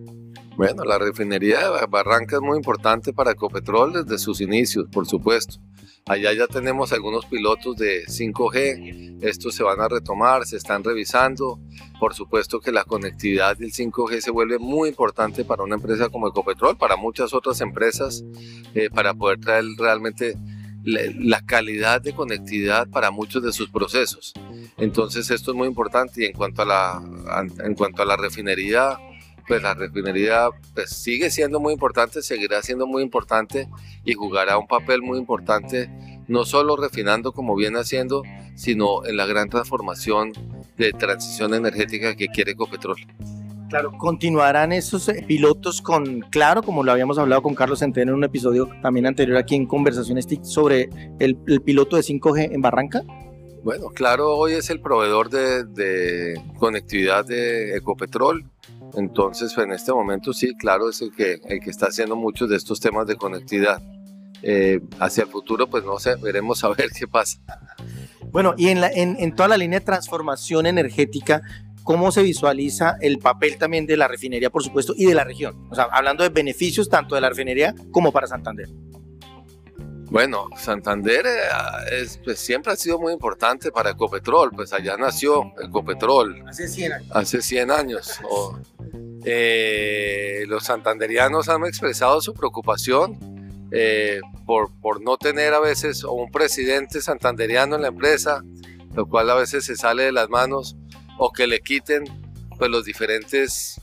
Bueno, 0.56 0.84
la 0.84 0.98
refinería 0.98 1.58
de 1.58 1.86
Barranca 1.86 2.36
es 2.36 2.42
muy 2.42 2.56
importante 2.56 3.12
para 3.12 3.32
Ecopetrol 3.32 3.92
desde 3.92 4.18
sus 4.18 4.40
inicios, 4.40 4.86
por 4.90 5.06
supuesto. 5.06 5.60
Allá 6.08 6.32
ya 6.32 6.46
tenemos 6.46 6.92
algunos 6.94 7.26
pilotos 7.26 7.76
de 7.76 8.06
5G, 8.06 9.18
estos 9.20 9.54
se 9.54 9.62
van 9.62 9.80
a 9.80 9.88
retomar, 9.88 10.46
se 10.46 10.56
están 10.56 10.82
revisando. 10.82 11.60
Por 12.00 12.14
supuesto 12.14 12.60
que 12.60 12.72
la 12.72 12.84
conectividad 12.84 13.58
del 13.58 13.72
5G 13.72 14.20
se 14.20 14.30
vuelve 14.30 14.58
muy 14.58 14.88
importante 14.88 15.44
para 15.44 15.64
una 15.64 15.74
empresa 15.74 16.08
como 16.08 16.28
Ecopetrol, 16.28 16.78
para 16.78 16.96
muchas 16.96 17.34
otras 17.34 17.60
empresas, 17.60 18.24
eh, 18.74 18.88
para 18.88 19.12
poder 19.12 19.38
traer 19.40 19.64
realmente 19.76 20.34
la 20.82 21.42
calidad 21.42 22.00
de 22.00 22.14
conectividad 22.14 22.88
para 22.88 23.10
muchos 23.10 23.42
de 23.42 23.52
sus 23.52 23.68
procesos. 23.68 24.32
Entonces 24.78 25.30
esto 25.30 25.50
es 25.50 25.56
muy 25.56 25.68
importante 25.68 26.22
y 26.22 26.26
en 26.26 26.32
cuanto 26.32 26.62
a 26.62 26.64
la, 26.64 27.02
en 27.62 27.74
cuanto 27.74 28.02
a 28.02 28.06
la 28.06 28.16
refinería, 28.16 28.98
pues 29.48 29.62
la 29.62 29.74
refinería 29.74 30.50
pues, 30.74 30.90
sigue 30.90 31.30
siendo 31.30 31.58
muy 31.58 31.72
importante, 31.72 32.22
seguirá 32.22 32.62
siendo 32.62 32.86
muy 32.86 33.02
importante 33.02 33.68
y 34.04 34.12
jugará 34.12 34.58
un 34.58 34.68
papel 34.68 35.02
muy 35.02 35.18
importante, 35.18 35.90
no 36.28 36.44
solo 36.44 36.76
refinando 36.76 37.32
como 37.32 37.56
viene 37.56 37.80
haciendo, 37.80 38.22
sino 38.54 39.04
en 39.06 39.16
la 39.16 39.24
gran 39.26 39.48
transformación 39.48 40.32
de 40.76 40.92
transición 40.92 41.54
energética 41.54 42.14
que 42.14 42.28
quiere 42.28 42.52
Ecopetrol. 42.52 42.98
Claro, 43.68 43.92
continuarán 43.98 44.72
esos 44.72 45.08
eh, 45.08 45.24
pilotos 45.26 45.82
con 45.82 46.20
Claro, 46.30 46.62
como 46.62 46.82
lo 46.82 46.92
habíamos 46.92 47.18
hablado 47.18 47.42
con 47.42 47.54
Carlos 47.54 47.80
Centeno 47.80 48.12
en 48.12 48.18
un 48.18 48.24
episodio 48.24 48.68
también 48.80 49.06
anterior 49.06 49.36
aquí 49.36 49.54
en 49.54 49.66
Conversaciones 49.66 50.26
TIC 50.26 50.42
sobre 50.42 50.88
el, 51.18 51.36
piloto 51.62 51.96
de 51.96 52.02
5G 52.02 52.54
en 52.54 52.62
Barranca. 52.62 53.02
Bueno, 53.62 53.88
Claro 53.88 54.36
hoy 54.36 54.52
es 54.52 54.70
el 54.70 54.80
proveedor 54.80 55.28
de, 55.28 55.64
de 55.64 56.40
conectividad 56.58 57.26
de 57.26 57.76
Ecopetrol 57.76 58.46
entonces, 58.94 59.56
en 59.58 59.72
este 59.72 59.92
momento 59.92 60.32
sí, 60.32 60.54
claro, 60.56 60.88
es 60.88 61.02
el 61.02 61.12
que, 61.14 61.40
el 61.44 61.60
que 61.60 61.70
está 61.70 61.86
haciendo 61.86 62.16
muchos 62.16 62.48
de 62.48 62.56
estos 62.56 62.80
temas 62.80 63.06
de 63.06 63.16
conectividad. 63.16 63.82
Eh, 64.42 64.80
hacia 65.00 65.24
el 65.24 65.30
futuro, 65.30 65.68
pues 65.68 65.84
no 65.84 65.98
sé, 65.98 66.14
veremos 66.16 66.62
a 66.62 66.68
ver 66.68 66.90
qué 66.96 67.08
pasa. 67.08 67.38
Bueno, 68.30 68.54
y 68.56 68.68
en, 68.68 68.80
la, 68.80 68.88
en, 68.88 69.16
en 69.18 69.34
toda 69.34 69.48
la 69.48 69.56
línea 69.56 69.80
de 69.80 69.84
transformación 69.84 70.66
energética, 70.66 71.42
¿cómo 71.82 72.12
se 72.12 72.22
visualiza 72.22 72.96
el 73.00 73.18
papel 73.18 73.58
también 73.58 73.86
de 73.86 73.96
la 73.96 74.06
refinería, 74.06 74.50
por 74.50 74.62
supuesto, 74.62 74.94
y 74.96 75.06
de 75.06 75.14
la 75.14 75.24
región? 75.24 75.66
O 75.70 75.74
sea, 75.74 75.88
hablando 75.90 76.22
de 76.22 76.28
beneficios 76.28 76.88
tanto 76.88 77.14
de 77.14 77.20
la 77.20 77.30
refinería 77.30 77.74
como 77.90 78.12
para 78.12 78.26
Santander. 78.26 78.68
Bueno, 80.10 80.48
Santander 80.56 81.26
eh, 81.26 82.00
es, 82.00 82.18
pues, 82.24 82.38
siempre 82.38 82.72
ha 82.72 82.76
sido 82.76 82.98
muy 82.98 83.12
importante 83.12 83.70
para 83.70 83.90
Ecopetrol, 83.90 84.50
pues 84.52 84.72
allá 84.72 84.96
nació 84.96 85.52
Ecopetrol. 85.62 86.44
Hace 86.48 86.66
100 86.68 86.92
años. 86.92 87.10
Hace 87.12 87.42
100 87.42 87.70
años. 87.70 88.20
Eh, 89.30 90.44
los 90.48 90.64
santanderianos 90.64 91.50
han 91.50 91.66
expresado 91.66 92.22
su 92.22 92.32
preocupación 92.32 93.18
eh, 93.70 94.20
por, 94.46 94.70
por 94.80 95.02
no 95.02 95.18
tener 95.18 95.52
a 95.52 95.60
veces 95.60 96.02
un 96.02 96.30
presidente 96.30 97.02
santanderiano 97.02 97.76
en 97.76 97.82
la 97.82 97.88
empresa, 97.88 98.42
lo 98.94 99.06
cual 99.06 99.28
a 99.28 99.34
veces 99.34 99.66
se 99.66 99.76
sale 99.76 100.04
de 100.04 100.12
las 100.12 100.30
manos, 100.30 100.78
o 101.18 101.30
que 101.30 101.46
le 101.46 101.60
quiten 101.60 102.04
pues, 102.56 102.70
los 102.70 102.86
diferentes 102.86 103.78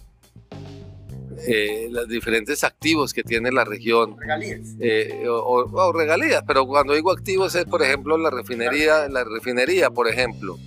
eh, 1.47 1.89
los 1.91 2.07
diferentes 2.07 2.63
activos 2.63 3.13
que 3.13 3.21
tiene 3.21 3.51
la 3.51 3.65
región. 3.65 4.17
Regalías. 4.17 4.75
Eh, 4.79 5.25
o, 5.29 5.93
regalías, 5.93 6.41
pero 6.47 6.65
cuando 6.65 6.93
digo 6.93 7.11
activos 7.11 7.53
es, 7.53 7.65
por 7.65 7.83
ejemplo, 7.83 8.17
la 8.17 8.31
refinería, 8.31 9.07
la 9.09 9.23
refinería, 9.23 9.91
por 9.91 10.07
ejemplo. 10.07 10.57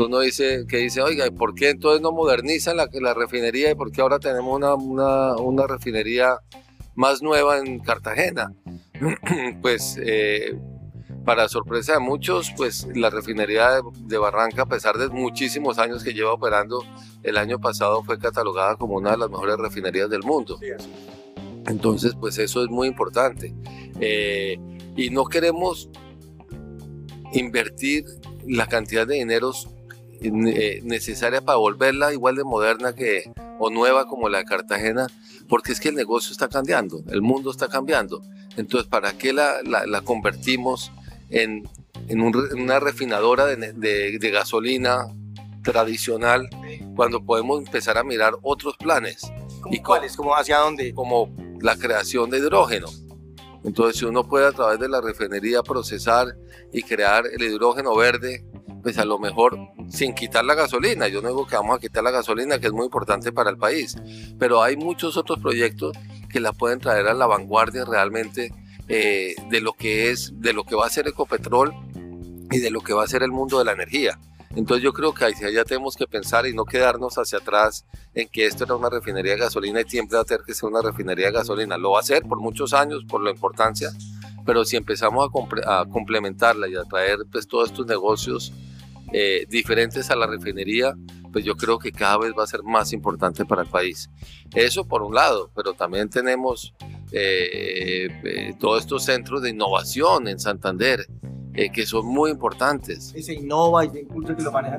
Que 0.00 0.06
uno 0.06 0.20
dice, 0.20 0.64
que 0.66 0.78
dice, 0.78 1.02
oiga, 1.02 1.26
¿y 1.26 1.30
por 1.30 1.54
qué 1.54 1.68
entonces 1.68 2.00
no 2.00 2.10
modernizan 2.10 2.78
la, 2.78 2.88
la 2.90 3.12
refinería 3.12 3.70
y 3.70 3.74
por 3.74 3.92
qué 3.92 4.00
ahora 4.00 4.18
tenemos 4.18 4.56
una, 4.56 4.72
una, 4.72 5.36
una 5.36 5.66
refinería 5.66 6.38
más 6.94 7.20
nueva 7.20 7.58
en 7.58 7.80
Cartagena? 7.80 8.50
pues 9.60 9.98
eh, 10.02 10.58
para 11.26 11.50
sorpresa 11.50 11.92
de 11.92 11.98
muchos, 11.98 12.50
pues 12.56 12.88
la 12.94 13.10
refinería 13.10 13.82
de, 14.06 14.16
Barranca, 14.16 14.62
a 14.62 14.66
pesar 14.66 14.96
de 14.96 15.10
muchísimos 15.10 15.78
años 15.78 16.02
que 16.02 16.14
lleva 16.14 16.32
operando, 16.32 16.82
el 17.22 17.36
año 17.36 17.60
pasado 17.60 18.02
fue 18.02 18.18
catalogada 18.18 18.76
como 18.76 18.94
una 18.94 19.10
de 19.10 19.18
las 19.18 19.28
mejores 19.28 19.58
refinerías 19.58 20.08
del 20.08 20.22
mundo. 20.22 20.58
Entonces, 21.66 22.14
pues 22.18 22.38
eso 22.38 22.64
es 22.64 22.70
muy 22.70 22.88
importante. 22.88 23.52
Eh, 24.00 24.58
y 24.96 25.10
no 25.10 25.26
queremos 25.26 25.90
invertir 27.34 28.06
la 28.46 28.66
cantidad 28.66 29.06
de 29.06 29.16
dineros 29.16 29.68
eh, 30.22 30.80
necesaria 30.84 31.40
para 31.40 31.56
volverla 31.56 32.12
igual 32.12 32.36
de 32.36 32.44
moderna 32.44 32.94
que 32.94 33.32
o 33.58 33.70
nueva 33.70 34.06
como 34.06 34.28
la 34.28 34.38
de 34.38 34.44
Cartagena, 34.44 35.06
porque 35.48 35.72
es 35.72 35.80
que 35.80 35.88
el 35.88 35.94
negocio 35.94 36.32
está 36.32 36.48
cambiando, 36.48 37.02
el 37.08 37.22
mundo 37.22 37.50
está 37.50 37.68
cambiando. 37.68 38.22
Entonces, 38.56 38.88
¿para 38.88 39.12
qué 39.16 39.32
la, 39.32 39.62
la, 39.62 40.00
convertimos 40.02 40.92
en, 41.30 41.68
en, 42.08 42.20
una 42.20 42.80
refinadora 42.80 43.46
de, 43.46 43.72
de, 43.72 44.30
gasolina 44.30 45.06
tradicional 45.62 46.48
cuando 46.96 47.24
podemos 47.24 47.58
empezar 47.64 47.96
a 47.96 48.04
mirar 48.04 48.34
otros 48.42 48.76
planes? 48.76 49.22
¿Y 49.70 49.80
cuáles? 49.80 50.16
¿Cómo 50.16 50.34
hacia 50.34 50.58
dónde? 50.58 50.92
Como 50.94 51.34
la 51.60 51.76
creación 51.76 52.30
de 52.30 52.38
hidrógeno. 52.38 52.88
Entonces, 53.64 53.98
si 53.98 54.04
uno 54.04 54.24
puede 54.24 54.46
a 54.46 54.52
través 54.52 54.78
de 54.78 54.88
la 54.88 55.00
refinería 55.00 55.62
procesar 55.62 56.36
y 56.72 56.82
crear 56.82 57.24
el 57.26 57.42
hidrógeno 57.42 57.94
verde, 57.94 58.44
pues 58.82 58.98
a 58.98 59.04
lo 59.04 59.18
mejor 59.18 59.58
sin 59.90 60.14
quitar 60.14 60.44
la 60.44 60.54
gasolina. 60.54 61.08
Yo 61.08 61.20
no 61.20 61.28
digo 61.28 61.46
que 61.46 61.56
vamos 61.56 61.76
a 61.76 61.80
quitar 61.80 62.02
la 62.02 62.10
gasolina, 62.10 62.58
que 62.58 62.68
es 62.68 62.72
muy 62.72 62.84
importante 62.84 63.32
para 63.32 63.50
el 63.50 63.58
país, 63.58 63.96
pero 64.38 64.62
hay 64.62 64.76
muchos 64.76 65.16
otros 65.16 65.38
proyectos 65.40 65.96
que 66.30 66.40
la 66.40 66.52
pueden 66.52 66.80
traer 66.80 67.08
a 67.08 67.14
la 67.14 67.26
vanguardia 67.26 67.84
realmente 67.84 68.52
eh, 68.88 69.34
de 69.50 69.60
lo 69.60 69.72
que 69.72 70.10
es, 70.10 70.32
de 70.40 70.52
lo 70.52 70.64
que 70.64 70.74
va 70.74 70.86
a 70.86 70.90
ser 70.90 71.08
Ecopetrol 71.08 71.74
y 72.50 72.58
de 72.58 72.70
lo 72.70 72.80
que 72.80 72.92
va 72.92 73.04
a 73.04 73.08
ser 73.08 73.22
el 73.22 73.30
mundo 73.30 73.58
de 73.58 73.64
la 73.64 73.72
energía. 73.72 74.18
Entonces 74.56 74.82
yo 74.82 74.92
creo 74.92 75.14
que 75.14 75.24
ahí 75.24 75.34
ya 75.52 75.64
tenemos 75.64 75.94
que 75.94 76.08
pensar 76.08 76.44
y 76.46 76.52
no 76.52 76.64
quedarnos 76.64 77.16
hacia 77.18 77.38
atrás 77.38 77.84
en 78.14 78.28
que 78.28 78.46
esto 78.46 78.64
era 78.64 78.74
una 78.74 78.90
refinería 78.90 79.34
de 79.34 79.38
gasolina 79.38 79.80
y 79.80 79.88
siempre 79.88 80.16
va 80.16 80.22
a 80.22 80.24
tener 80.24 80.44
que 80.44 80.54
ser 80.54 80.68
una 80.68 80.82
refinería 80.82 81.26
de 81.26 81.32
gasolina. 81.32 81.78
Lo 81.78 81.92
va 81.92 82.00
a 82.00 82.02
ser 82.02 82.24
por 82.24 82.40
muchos 82.40 82.72
años, 82.74 83.04
por 83.08 83.22
la 83.22 83.30
importancia, 83.30 83.90
pero 84.44 84.64
si 84.64 84.76
empezamos 84.76 85.30
a, 85.64 85.80
a 85.80 85.86
complementarla 85.88 86.66
y 86.66 86.74
a 86.74 86.82
traer 86.82 87.18
pues, 87.30 87.46
todos 87.46 87.70
estos 87.70 87.86
negocios 87.86 88.52
eh, 89.12 89.44
diferentes 89.48 90.08
a 90.10 90.16
la 90.16 90.26
refinería, 90.26 90.94
pues 91.32 91.44
yo 91.44 91.56
creo 91.56 91.78
que 91.78 91.90
cada 91.90 92.18
vez 92.18 92.32
va 92.38 92.44
a 92.44 92.46
ser 92.46 92.62
más 92.62 92.92
importante 92.92 93.44
para 93.44 93.62
el 93.62 93.68
país. 93.68 94.08
Eso 94.54 94.86
por 94.86 95.02
un 95.02 95.14
lado, 95.14 95.50
pero 95.54 95.72
también 95.72 96.08
tenemos 96.08 96.74
eh, 97.10 98.08
eh, 98.24 98.54
todos 98.60 98.82
estos 98.82 99.04
centros 99.04 99.42
de 99.42 99.50
innovación 99.50 100.28
en 100.28 100.38
Santander. 100.38 101.06
que 101.74 101.84
son 101.84 102.06
muy 102.06 102.30
importantes. 102.30 103.12
Y 103.14 103.22
se 103.22 103.34
innova 103.34 103.84
y 103.84 103.90
se 103.90 104.00
impulsa 104.00 104.34
que 104.34 104.42
lo 104.42 104.52
maneja 104.52 104.76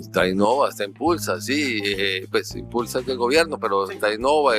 Está 0.00 0.26
Innova, 0.26 0.70
está 0.70 0.84
Impulsa, 0.84 1.38
sí, 1.40 1.82
pues 2.30 2.54
Impulsa 2.54 3.00
es 3.00 3.06
del 3.06 3.18
gobierno, 3.18 3.58
pero 3.58 3.90
está 3.90 4.14
Innova, 4.14 4.54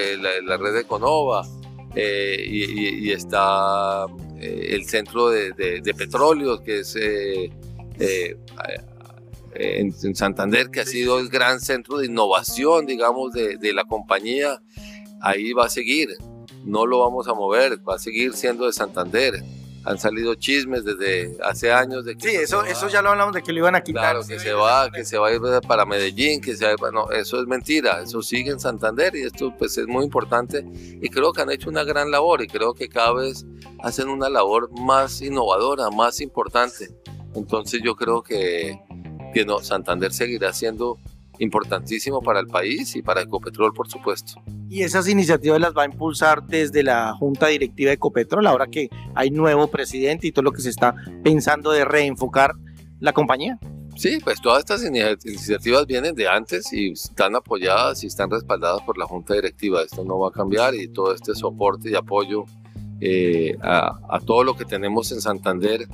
la, 0.46 0.58
red 0.58 0.76
Econova, 0.76 1.48
y, 1.96 3.08
y, 3.08 3.12
está 3.12 4.06
el 4.40 4.86
centro 4.86 5.30
de, 5.30 5.52
de, 5.54 5.82
de 5.82 5.94
petróleos, 5.96 6.62
que 6.62 6.82
es 6.82 6.96
en, 9.60 10.16
Santander, 10.16 10.70
que 10.70 10.82
ha 10.82 10.86
sido 10.86 11.20
el 11.20 11.30
gran 11.30 11.60
centro 11.60 11.98
de 11.98 12.08
innovación, 12.08 12.86
digamos, 12.86 13.34
de, 13.34 13.58
de, 13.58 13.74
la 13.74 13.86
compañía, 13.86 14.62
ahí 15.22 15.54
va 15.54 15.66
a 15.66 15.70
seguir. 15.70 16.10
No 16.64 16.86
lo 16.86 17.00
vamos 17.00 17.28
a 17.28 17.34
mover, 17.34 17.80
va 17.88 17.96
a 17.96 18.00
seguir 18.00 18.34
siendo 18.34 18.66
de 18.66 18.74
Santander. 18.74 19.44
Han 19.86 19.98
salido 19.98 20.36
chismes 20.36 20.84
desde 20.84 21.38
hace 21.42 21.72
años 21.72 22.04
de 22.04 22.18
que... 22.18 22.30
Sí, 22.30 22.36
eso, 22.36 22.66
eso 22.66 22.90
ya 22.90 23.02
lo 23.02 23.12
hablamos 23.12 23.34
de 23.34 23.42
que 23.42 23.54
lo 23.54 23.60
iban 23.60 23.74
a 23.74 23.82
quitar. 23.82 24.16
Claro, 24.16 24.28
que 24.28 24.38
se 24.38 24.52
va, 24.52 24.92
que 24.92 25.06
se 25.06 25.18
va 25.18 25.30
a 25.30 25.34
ir 25.34 25.40
para 25.66 25.86
Medellín, 25.86 26.42
que 26.42 26.58
se 26.58 26.66
va, 26.66 26.92
no, 26.92 27.10
eso 27.12 27.40
es 27.40 27.48
mentira, 27.48 28.02
eso 28.02 28.22
sigue 28.22 28.52
en 28.52 28.60
Santander 28.60 29.16
y 29.16 29.22
esto 29.22 29.56
pues 29.58 29.78
es 29.78 29.88
muy 29.88 30.04
importante 30.04 30.66
y 31.02 31.08
creo 31.08 31.32
que 31.32 31.42
han 31.42 31.52
hecho 31.52 31.70
una 31.70 31.86
gran 31.86 32.12
labor 32.12 32.44
y 32.44 32.48
creo 32.48 32.74
que 32.74 32.90
cada 32.90 33.14
vez 33.14 33.46
hacen 33.82 34.10
una 34.10 34.28
labor 34.28 34.70
más 34.78 35.22
innovadora, 35.22 35.90
más 35.90 36.20
importante. 36.20 36.90
Entonces 37.34 37.80
yo 37.82 37.96
creo 37.96 38.22
que, 38.22 38.78
que 39.34 39.46
no, 39.46 39.60
Santander 39.60 40.12
seguirá 40.12 40.54
siendo 40.54 40.98
importantísimo 41.40 42.22
para 42.22 42.40
el 42.40 42.48
país 42.48 42.96
y 42.96 43.02
para 43.02 43.22
Ecopetrol, 43.22 43.74
por 43.74 43.90
supuesto. 43.90 44.42
Y 44.70 44.82
esas 44.82 45.08
iniciativas 45.08 45.60
las 45.60 45.74
va 45.76 45.84
a 45.84 45.86
impulsar 45.86 46.46
desde 46.46 46.84
la 46.84 47.14
Junta 47.14 47.48
Directiva 47.48 47.90
de 47.90 47.96
Ecopetrol, 47.96 48.48
ahora 48.48 48.68
que 48.68 48.90
hay 49.16 49.30
nuevo 49.30 49.68
presidente 49.68 50.28
y 50.28 50.32
todo 50.32 50.44
lo 50.44 50.52
que 50.52 50.62
se 50.62 50.70
está 50.70 50.96
pensando 51.24 51.72
de 51.72 51.86
reenfocar 51.86 52.54
la 53.00 53.14
compañía. 53.14 53.60
Sí, 53.96 54.20
pues 54.24 54.40
todas 54.42 54.60
estas 54.60 54.86
iniciativas 54.86 55.88
vienen 55.88 56.14
de 56.14 56.28
antes 56.28 56.72
y 56.72 56.92
están 56.92 57.36
apoyadas 57.36 58.04
y 58.04 58.08
están 58.08 58.30
respaldadas 58.30 58.82
por 58.84 58.98
la 58.98 59.06
Junta 59.06 59.34
Directiva. 59.34 59.82
Esto 59.82 60.04
no 60.06 60.20
va 60.20 60.30
a 60.30 60.32
cambiar 60.32 60.76
y 60.76 60.88
todo 60.88 61.16
este 61.16 61.34
soporte 61.34 61.90
y 61.90 61.96
apoyo 61.96 62.46
eh, 63.02 63.58
a, 63.62 64.00
a 64.10 64.20
todo 64.20 64.44
lo 64.44 64.56
que 64.56 64.66
tenemos 64.66 65.12
en 65.12 65.22
Santander 65.22 65.88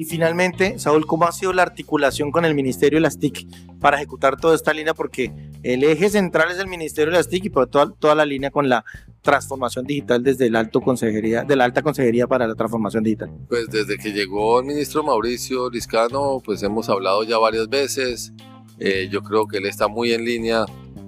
y 0.00 0.06
finalmente, 0.06 0.78
Saúl, 0.78 1.04
¿cómo 1.04 1.26
ha 1.26 1.32
sido 1.32 1.52
la 1.52 1.60
articulación 1.60 2.30
con 2.30 2.46
el 2.46 2.54
Ministerio 2.54 2.96
de 2.96 3.02
las 3.02 3.18
TIC 3.18 3.46
para 3.80 3.98
ejecutar 3.98 4.40
toda 4.40 4.54
esta 4.54 4.72
línea? 4.72 4.94
Porque 4.94 5.30
el 5.62 5.84
eje 5.84 6.08
central 6.08 6.50
es 6.50 6.58
el 6.58 6.68
Ministerio 6.68 7.12
de 7.12 7.18
las 7.18 7.28
TIC 7.28 7.44
y 7.44 7.50
toda, 7.50 7.92
toda 7.98 8.14
la 8.14 8.24
línea 8.24 8.50
con 8.50 8.70
la 8.70 8.82
transformación 9.20 9.84
digital 9.84 10.22
desde 10.22 10.46
el 10.46 10.56
alto 10.56 10.80
consejería, 10.80 11.44
de 11.44 11.54
la 11.54 11.64
alta 11.64 11.82
consejería 11.82 12.26
para 12.26 12.48
la 12.48 12.54
transformación 12.54 13.04
digital. 13.04 13.30
Pues 13.46 13.66
desde 13.68 13.98
que 13.98 14.14
llegó 14.14 14.60
el 14.60 14.64
ministro 14.64 15.02
Mauricio 15.02 15.68
Liscano, 15.68 16.40
pues 16.42 16.62
hemos 16.62 16.88
hablado 16.88 17.22
ya 17.24 17.36
varias 17.36 17.68
veces. 17.68 18.32
Eh, 18.78 19.10
yo 19.12 19.22
creo 19.22 19.46
que 19.48 19.58
él 19.58 19.66
está 19.66 19.86
muy 19.86 20.14
en 20.14 20.24
línea 20.24 20.64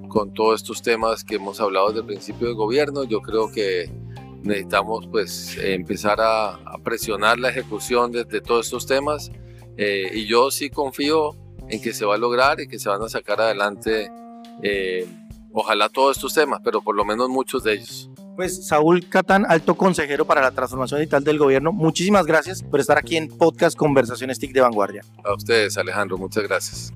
con 0.08 0.34
todos 0.34 0.60
estos 0.60 0.82
temas 0.82 1.24
que 1.24 1.36
hemos 1.36 1.62
hablado 1.62 1.86
desde 1.86 2.00
el 2.00 2.06
principio 2.08 2.46
del 2.46 2.56
gobierno. 2.56 3.04
Yo 3.04 3.22
creo 3.22 3.50
que 3.50 3.90
necesitamos 4.42 5.06
pues 5.08 5.56
empezar 5.58 6.18
a, 6.20 6.58
presionar 6.82 7.38
la 7.38 7.50
ejecución 7.50 8.12
de, 8.12 8.24
todos 8.40 8.66
estos 8.66 8.86
temas 8.86 9.30
eh, 9.76 10.10
y 10.12 10.26
yo 10.26 10.50
sí 10.50 10.68
confío 10.70 11.36
en 11.68 11.80
que 11.80 11.92
se 11.92 12.04
va 12.04 12.16
a 12.16 12.18
lograr 12.18 12.60
y 12.60 12.68
que 12.68 12.78
se 12.78 12.88
van 12.88 13.02
a 13.02 13.08
sacar 13.08 13.40
adelante 13.40 14.10
eh, 14.62 15.06
ojalá 15.52 15.88
todos 15.88 16.16
estos 16.16 16.34
temas, 16.34 16.60
pero 16.64 16.82
por 16.82 16.96
lo 16.96 17.04
menos 17.04 17.28
muchos 17.28 17.62
de 17.62 17.74
ellos. 17.74 18.10
Pues 18.36 18.66
Saúl 18.66 19.08
Catán, 19.08 19.44
alto 19.46 19.74
consejero 19.74 20.24
para 20.24 20.40
la 20.40 20.52
transformación 20.52 21.00
digital 21.00 21.22
del 21.22 21.38
gobierno, 21.38 21.70
muchísimas 21.70 22.26
gracias 22.26 22.62
por 22.62 22.80
estar 22.80 22.96
aquí 22.98 23.16
en 23.16 23.28
Podcast 23.28 23.76
Conversaciones 23.76 24.38
TIC 24.38 24.52
de 24.52 24.60
Vanguardia. 24.62 25.02
A 25.24 25.34
ustedes, 25.34 25.76
Alejandro, 25.76 26.16
muchas 26.16 26.42
gracias. 26.44 26.92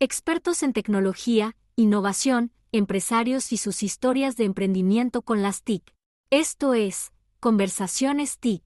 Expertos 0.00 0.62
en 0.62 0.72
tecnología, 0.72 1.56
innovación, 1.76 2.52
empresarios 2.72 3.52
y 3.52 3.56
sus 3.56 3.82
historias 3.82 4.36
de 4.36 4.44
emprendimiento 4.44 5.22
con 5.22 5.42
las 5.42 5.62
TIC. 5.62 5.94
Esto 6.30 6.74
es, 6.74 7.12
Conversaciones 7.40 8.38
TIC. 8.38 8.62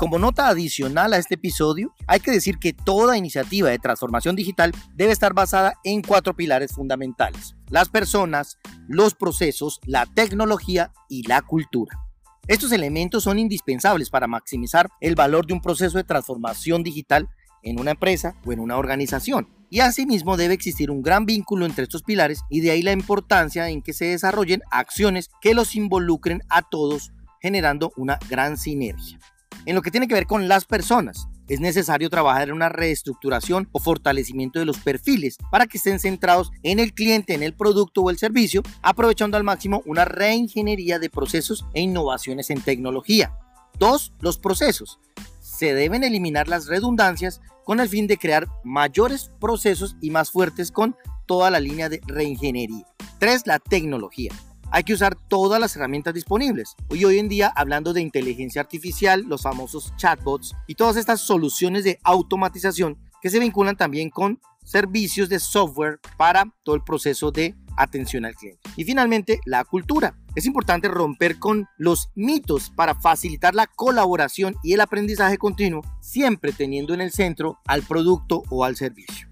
Como 0.00 0.18
nota 0.18 0.48
adicional 0.48 1.12
a 1.12 1.18
este 1.18 1.34
episodio, 1.34 1.94
hay 2.06 2.20
que 2.20 2.30
decir 2.30 2.58
que 2.58 2.72
toda 2.72 3.18
iniciativa 3.18 3.68
de 3.68 3.78
transformación 3.78 4.34
digital 4.34 4.72
debe 4.94 5.12
estar 5.12 5.34
basada 5.34 5.74
en 5.84 6.00
cuatro 6.00 6.34
pilares 6.34 6.72
fundamentales. 6.72 7.54
Las 7.68 7.90
personas, 7.90 8.58
los 8.88 9.14
procesos, 9.14 9.78
la 9.84 10.06
tecnología 10.06 10.90
y 11.10 11.28
la 11.28 11.42
cultura. 11.42 11.98
Estos 12.46 12.72
elementos 12.72 13.24
son 13.24 13.38
indispensables 13.38 14.10
para 14.10 14.26
maximizar 14.26 14.88
el 15.00 15.14
valor 15.14 15.46
de 15.46 15.54
un 15.54 15.60
proceso 15.60 15.98
de 15.98 16.04
transformación 16.04 16.82
digital 16.82 17.28
en 17.62 17.78
una 17.78 17.92
empresa 17.92 18.34
o 18.44 18.52
en 18.52 18.60
una 18.60 18.76
organización. 18.76 19.48
Y 19.68 19.80
asimismo 19.80 20.36
debe 20.36 20.54
existir 20.54 20.90
un 20.90 21.02
gran 21.02 21.26
vínculo 21.26 21.64
entre 21.64 21.84
estos 21.84 22.02
pilares 22.02 22.40
y 22.50 22.60
de 22.60 22.72
ahí 22.72 22.82
la 22.82 22.92
importancia 22.92 23.68
en 23.68 23.82
que 23.82 23.92
se 23.92 24.06
desarrollen 24.06 24.62
acciones 24.70 25.30
que 25.40 25.54
los 25.54 25.76
involucren 25.76 26.42
a 26.48 26.62
todos 26.62 27.12
generando 27.40 27.92
una 27.96 28.18
gran 28.28 28.56
sinergia. 28.56 29.18
En 29.66 29.74
lo 29.74 29.82
que 29.82 29.90
tiene 29.90 30.08
que 30.08 30.14
ver 30.14 30.26
con 30.26 30.48
las 30.48 30.64
personas, 30.64 31.28
es 31.48 31.60
necesario 31.60 32.08
trabajar 32.08 32.48
en 32.48 32.54
una 32.54 32.68
reestructuración 32.68 33.68
o 33.72 33.80
fortalecimiento 33.80 34.58
de 34.58 34.64
los 34.64 34.78
perfiles 34.78 35.36
para 35.50 35.66
que 35.66 35.78
estén 35.78 35.98
centrados 35.98 36.50
en 36.62 36.78
el 36.78 36.94
cliente, 36.94 37.34
en 37.34 37.42
el 37.42 37.54
producto 37.54 38.02
o 38.02 38.10
el 38.10 38.18
servicio, 38.18 38.62
aprovechando 38.82 39.36
al 39.36 39.44
máximo 39.44 39.82
una 39.84 40.04
reingeniería 40.04 40.98
de 40.98 41.10
procesos 41.10 41.66
e 41.74 41.82
innovaciones 41.82 42.50
en 42.50 42.60
tecnología. 42.62 43.36
Dos, 43.78 44.12
los 44.20 44.38
procesos. 44.38 44.98
Se 45.40 45.74
deben 45.74 46.04
eliminar 46.04 46.48
las 46.48 46.66
redundancias 46.66 47.40
con 47.64 47.80
el 47.80 47.88
fin 47.88 48.06
de 48.06 48.16
crear 48.16 48.46
mayores 48.64 49.30
procesos 49.40 49.96
y 50.00 50.10
más 50.10 50.30
fuertes 50.30 50.70
con 50.70 50.96
toda 51.26 51.50
la 51.50 51.60
línea 51.60 51.88
de 51.88 52.00
reingeniería. 52.06 52.86
Tres, 53.18 53.46
la 53.46 53.58
tecnología 53.58 54.32
hay 54.70 54.84
que 54.84 54.94
usar 54.94 55.16
todas 55.28 55.60
las 55.60 55.74
herramientas 55.76 56.14
disponibles. 56.14 56.76
Hoy, 56.88 57.04
hoy 57.04 57.18
en 57.18 57.28
día, 57.28 57.52
hablando 57.54 57.92
de 57.92 58.00
inteligencia 58.00 58.60
artificial, 58.60 59.24
los 59.26 59.42
famosos 59.42 59.94
chatbots 59.96 60.54
y 60.66 60.74
todas 60.74 60.96
estas 60.96 61.20
soluciones 61.20 61.84
de 61.84 61.98
automatización 62.04 62.98
que 63.20 63.30
se 63.30 63.38
vinculan 63.38 63.76
también 63.76 64.10
con 64.10 64.40
servicios 64.64 65.28
de 65.28 65.40
software 65.40 65.98
para 66.16 66.44
todo 66.62 66.76
el 66.76 66.82
proceso 66.82 67.30
de 67.30 67.54
atención 67.76 68.24
al 68.24 68.34
cliente. 68.34 68.60
Y 68.76 68.84
finalmente, 68.84 69.40
la 69.44 69.64
cultura. 69.64 70.16
Es 70.36 70.46
importante 70.46 70.86
romper 70.86 71.38
con 71.38 71.66
los 71.76 72.10
mitos 72.14 72.70
para 72.70 72.94
facilitar 72.94 73.54
la 73.54 73.66
colaboración 73.66 74.54
y 74.62 74.74
el 74.74 74.80
aprendizaje 74.80 75.38
continuo, 75.38 75.82
siempre 76.00 76.52
teniendo 76.52 76.94
en 76.94 77.00
el 77.00 77.10
centro 77.10 77.58
al 77.66 77.82
producto 77.82 78.44
o 78.48 78.64
al 78.64 78.76
servicio. 78.76 79.28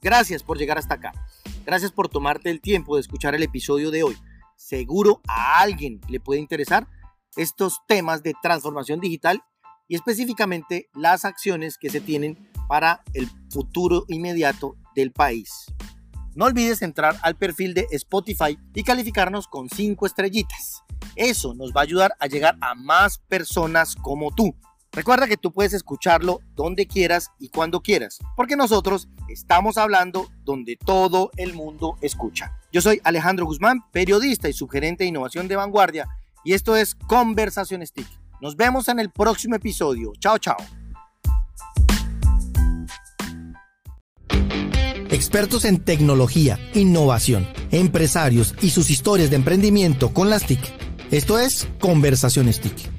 Gracias 0.00 0.44
por 0.44 0.58
llegar 0.58 0.78
hasta 0.78 0.94
acá. 0.94 1.12
Gracias 1.64 1.90
por 1.90 2.08
tomarte 2.08 2.50
el 2.50 2.60
tiempo 2.60 2.94
de 2.94 3.00
escuchar 3.00 3.34
el 3.34 3.42
episodio 3.42 3.90
de 3.90 4.04
hoy. 4.04 4.16
Seguro 4.56 5.20
a 5.28 5.60
alguien 5.60 6.00
le 6.08 6.18
puede 6.18 6.40
interesar 6.40 6.88
estos 7.36 7.80
temas 7.86 8.22
de 8.22 8.34
transformación 8.42 9.00
digital 9.00 9.42
y 9.88 9.94
específicamente 9.94 10.88
las 10.94 11.24
acciones 11.24 11.78
que 11.78 11.90
se 11.90 12.00
tienen 12.00 12.50
para 12.68 13.02
el 13.14 13.28
futuro 13.50 14.04
inmediato 14.08 14.76
del 14.94 15.12
país. 15.12 15.66
No 16.34 16.46
olvides 16.46 16.82
entrar 16.82 17.16
al 17.22 17.36
perfil 17.36 17.72
de 17.72 17.86
Spotify 17.92 18.58
y 18.74 18.82
calificarnos 18.82 19.46
con 19.46 19.68
5 19.68 20.06
estrellitas. 20.06 20.82
Eso 21.14 21.54
nos 21.54 21.72
va 21.72 21.80
a 21.80 21.84
ayudar 21.84 22.16
a 22.18 22.26
llegar 22.26 22.58
a 22.60 22.74
más 22.74 23.18
personas 23.18 23.94
como 23.94 24.34
tú. 24.34 24.54
Recuerda 24.96 25.28
que 25.28 25.36
tú 25.36 25.52
puedes 25.52 25.74
escucharlo 25.74 26.40
donde 26.54 26.86
quieras 26.86 27.30
y 27.38 27.50
cuando 27.50 27.82
quieras, 27.82 28.18
porque 28.34 28.56
nosotros 28.56 29.08
estamos 29.28 29.76
hablando 29.76 30.26
donde 30.42 30.78
todo 30.82 31.30
el 31.36 31.52
mundo 31.52 31.98
escucha. 32.00 32.58
Yo 32.72 32.80
soy 32.80 33.02
Alejandro 33.04 33.44
Guzmán, 33.44 33.80
periodista 33.92 34.48
y 34.48 34.54
subgerente 34.54 35.04
de 35.04 35.08
innovación 35.08 35.48
de 35.48 35.56
vanguardia, 35.56 36.08
y 36.44 36.54
esto 36.54 36.76
es 36.76 36.94
Conversación 36.94 37.86
Stick. 37.86 38.08
Nos 38.40 38.56
vemos 38.56 38.88
en 38.88 38.98
el 38.98 39.10
próximo 39.10 39.56
episodio. 39.56 40.12
Chao, 40.18 40.38
chao. 40.38 40.56
Expertos 45.10 45.66
en 45.66 45.84
tecnología, 45.84 46.58
innovación, 46.72 47.46
empresarios 47.70 48.54
y 48.62 48.70
sus 48.70 48.88
historias 48.88 49.28
de 49.28 49.36
emprendimiento 49.36 50.14
con 50.14 50.30
las 50.30 50.46
TIC. 50.46 50.60
Esto 51.10 51.38
es 51.38 51.68
Conversación 51.80 52.50
Stick. 52.50 52.95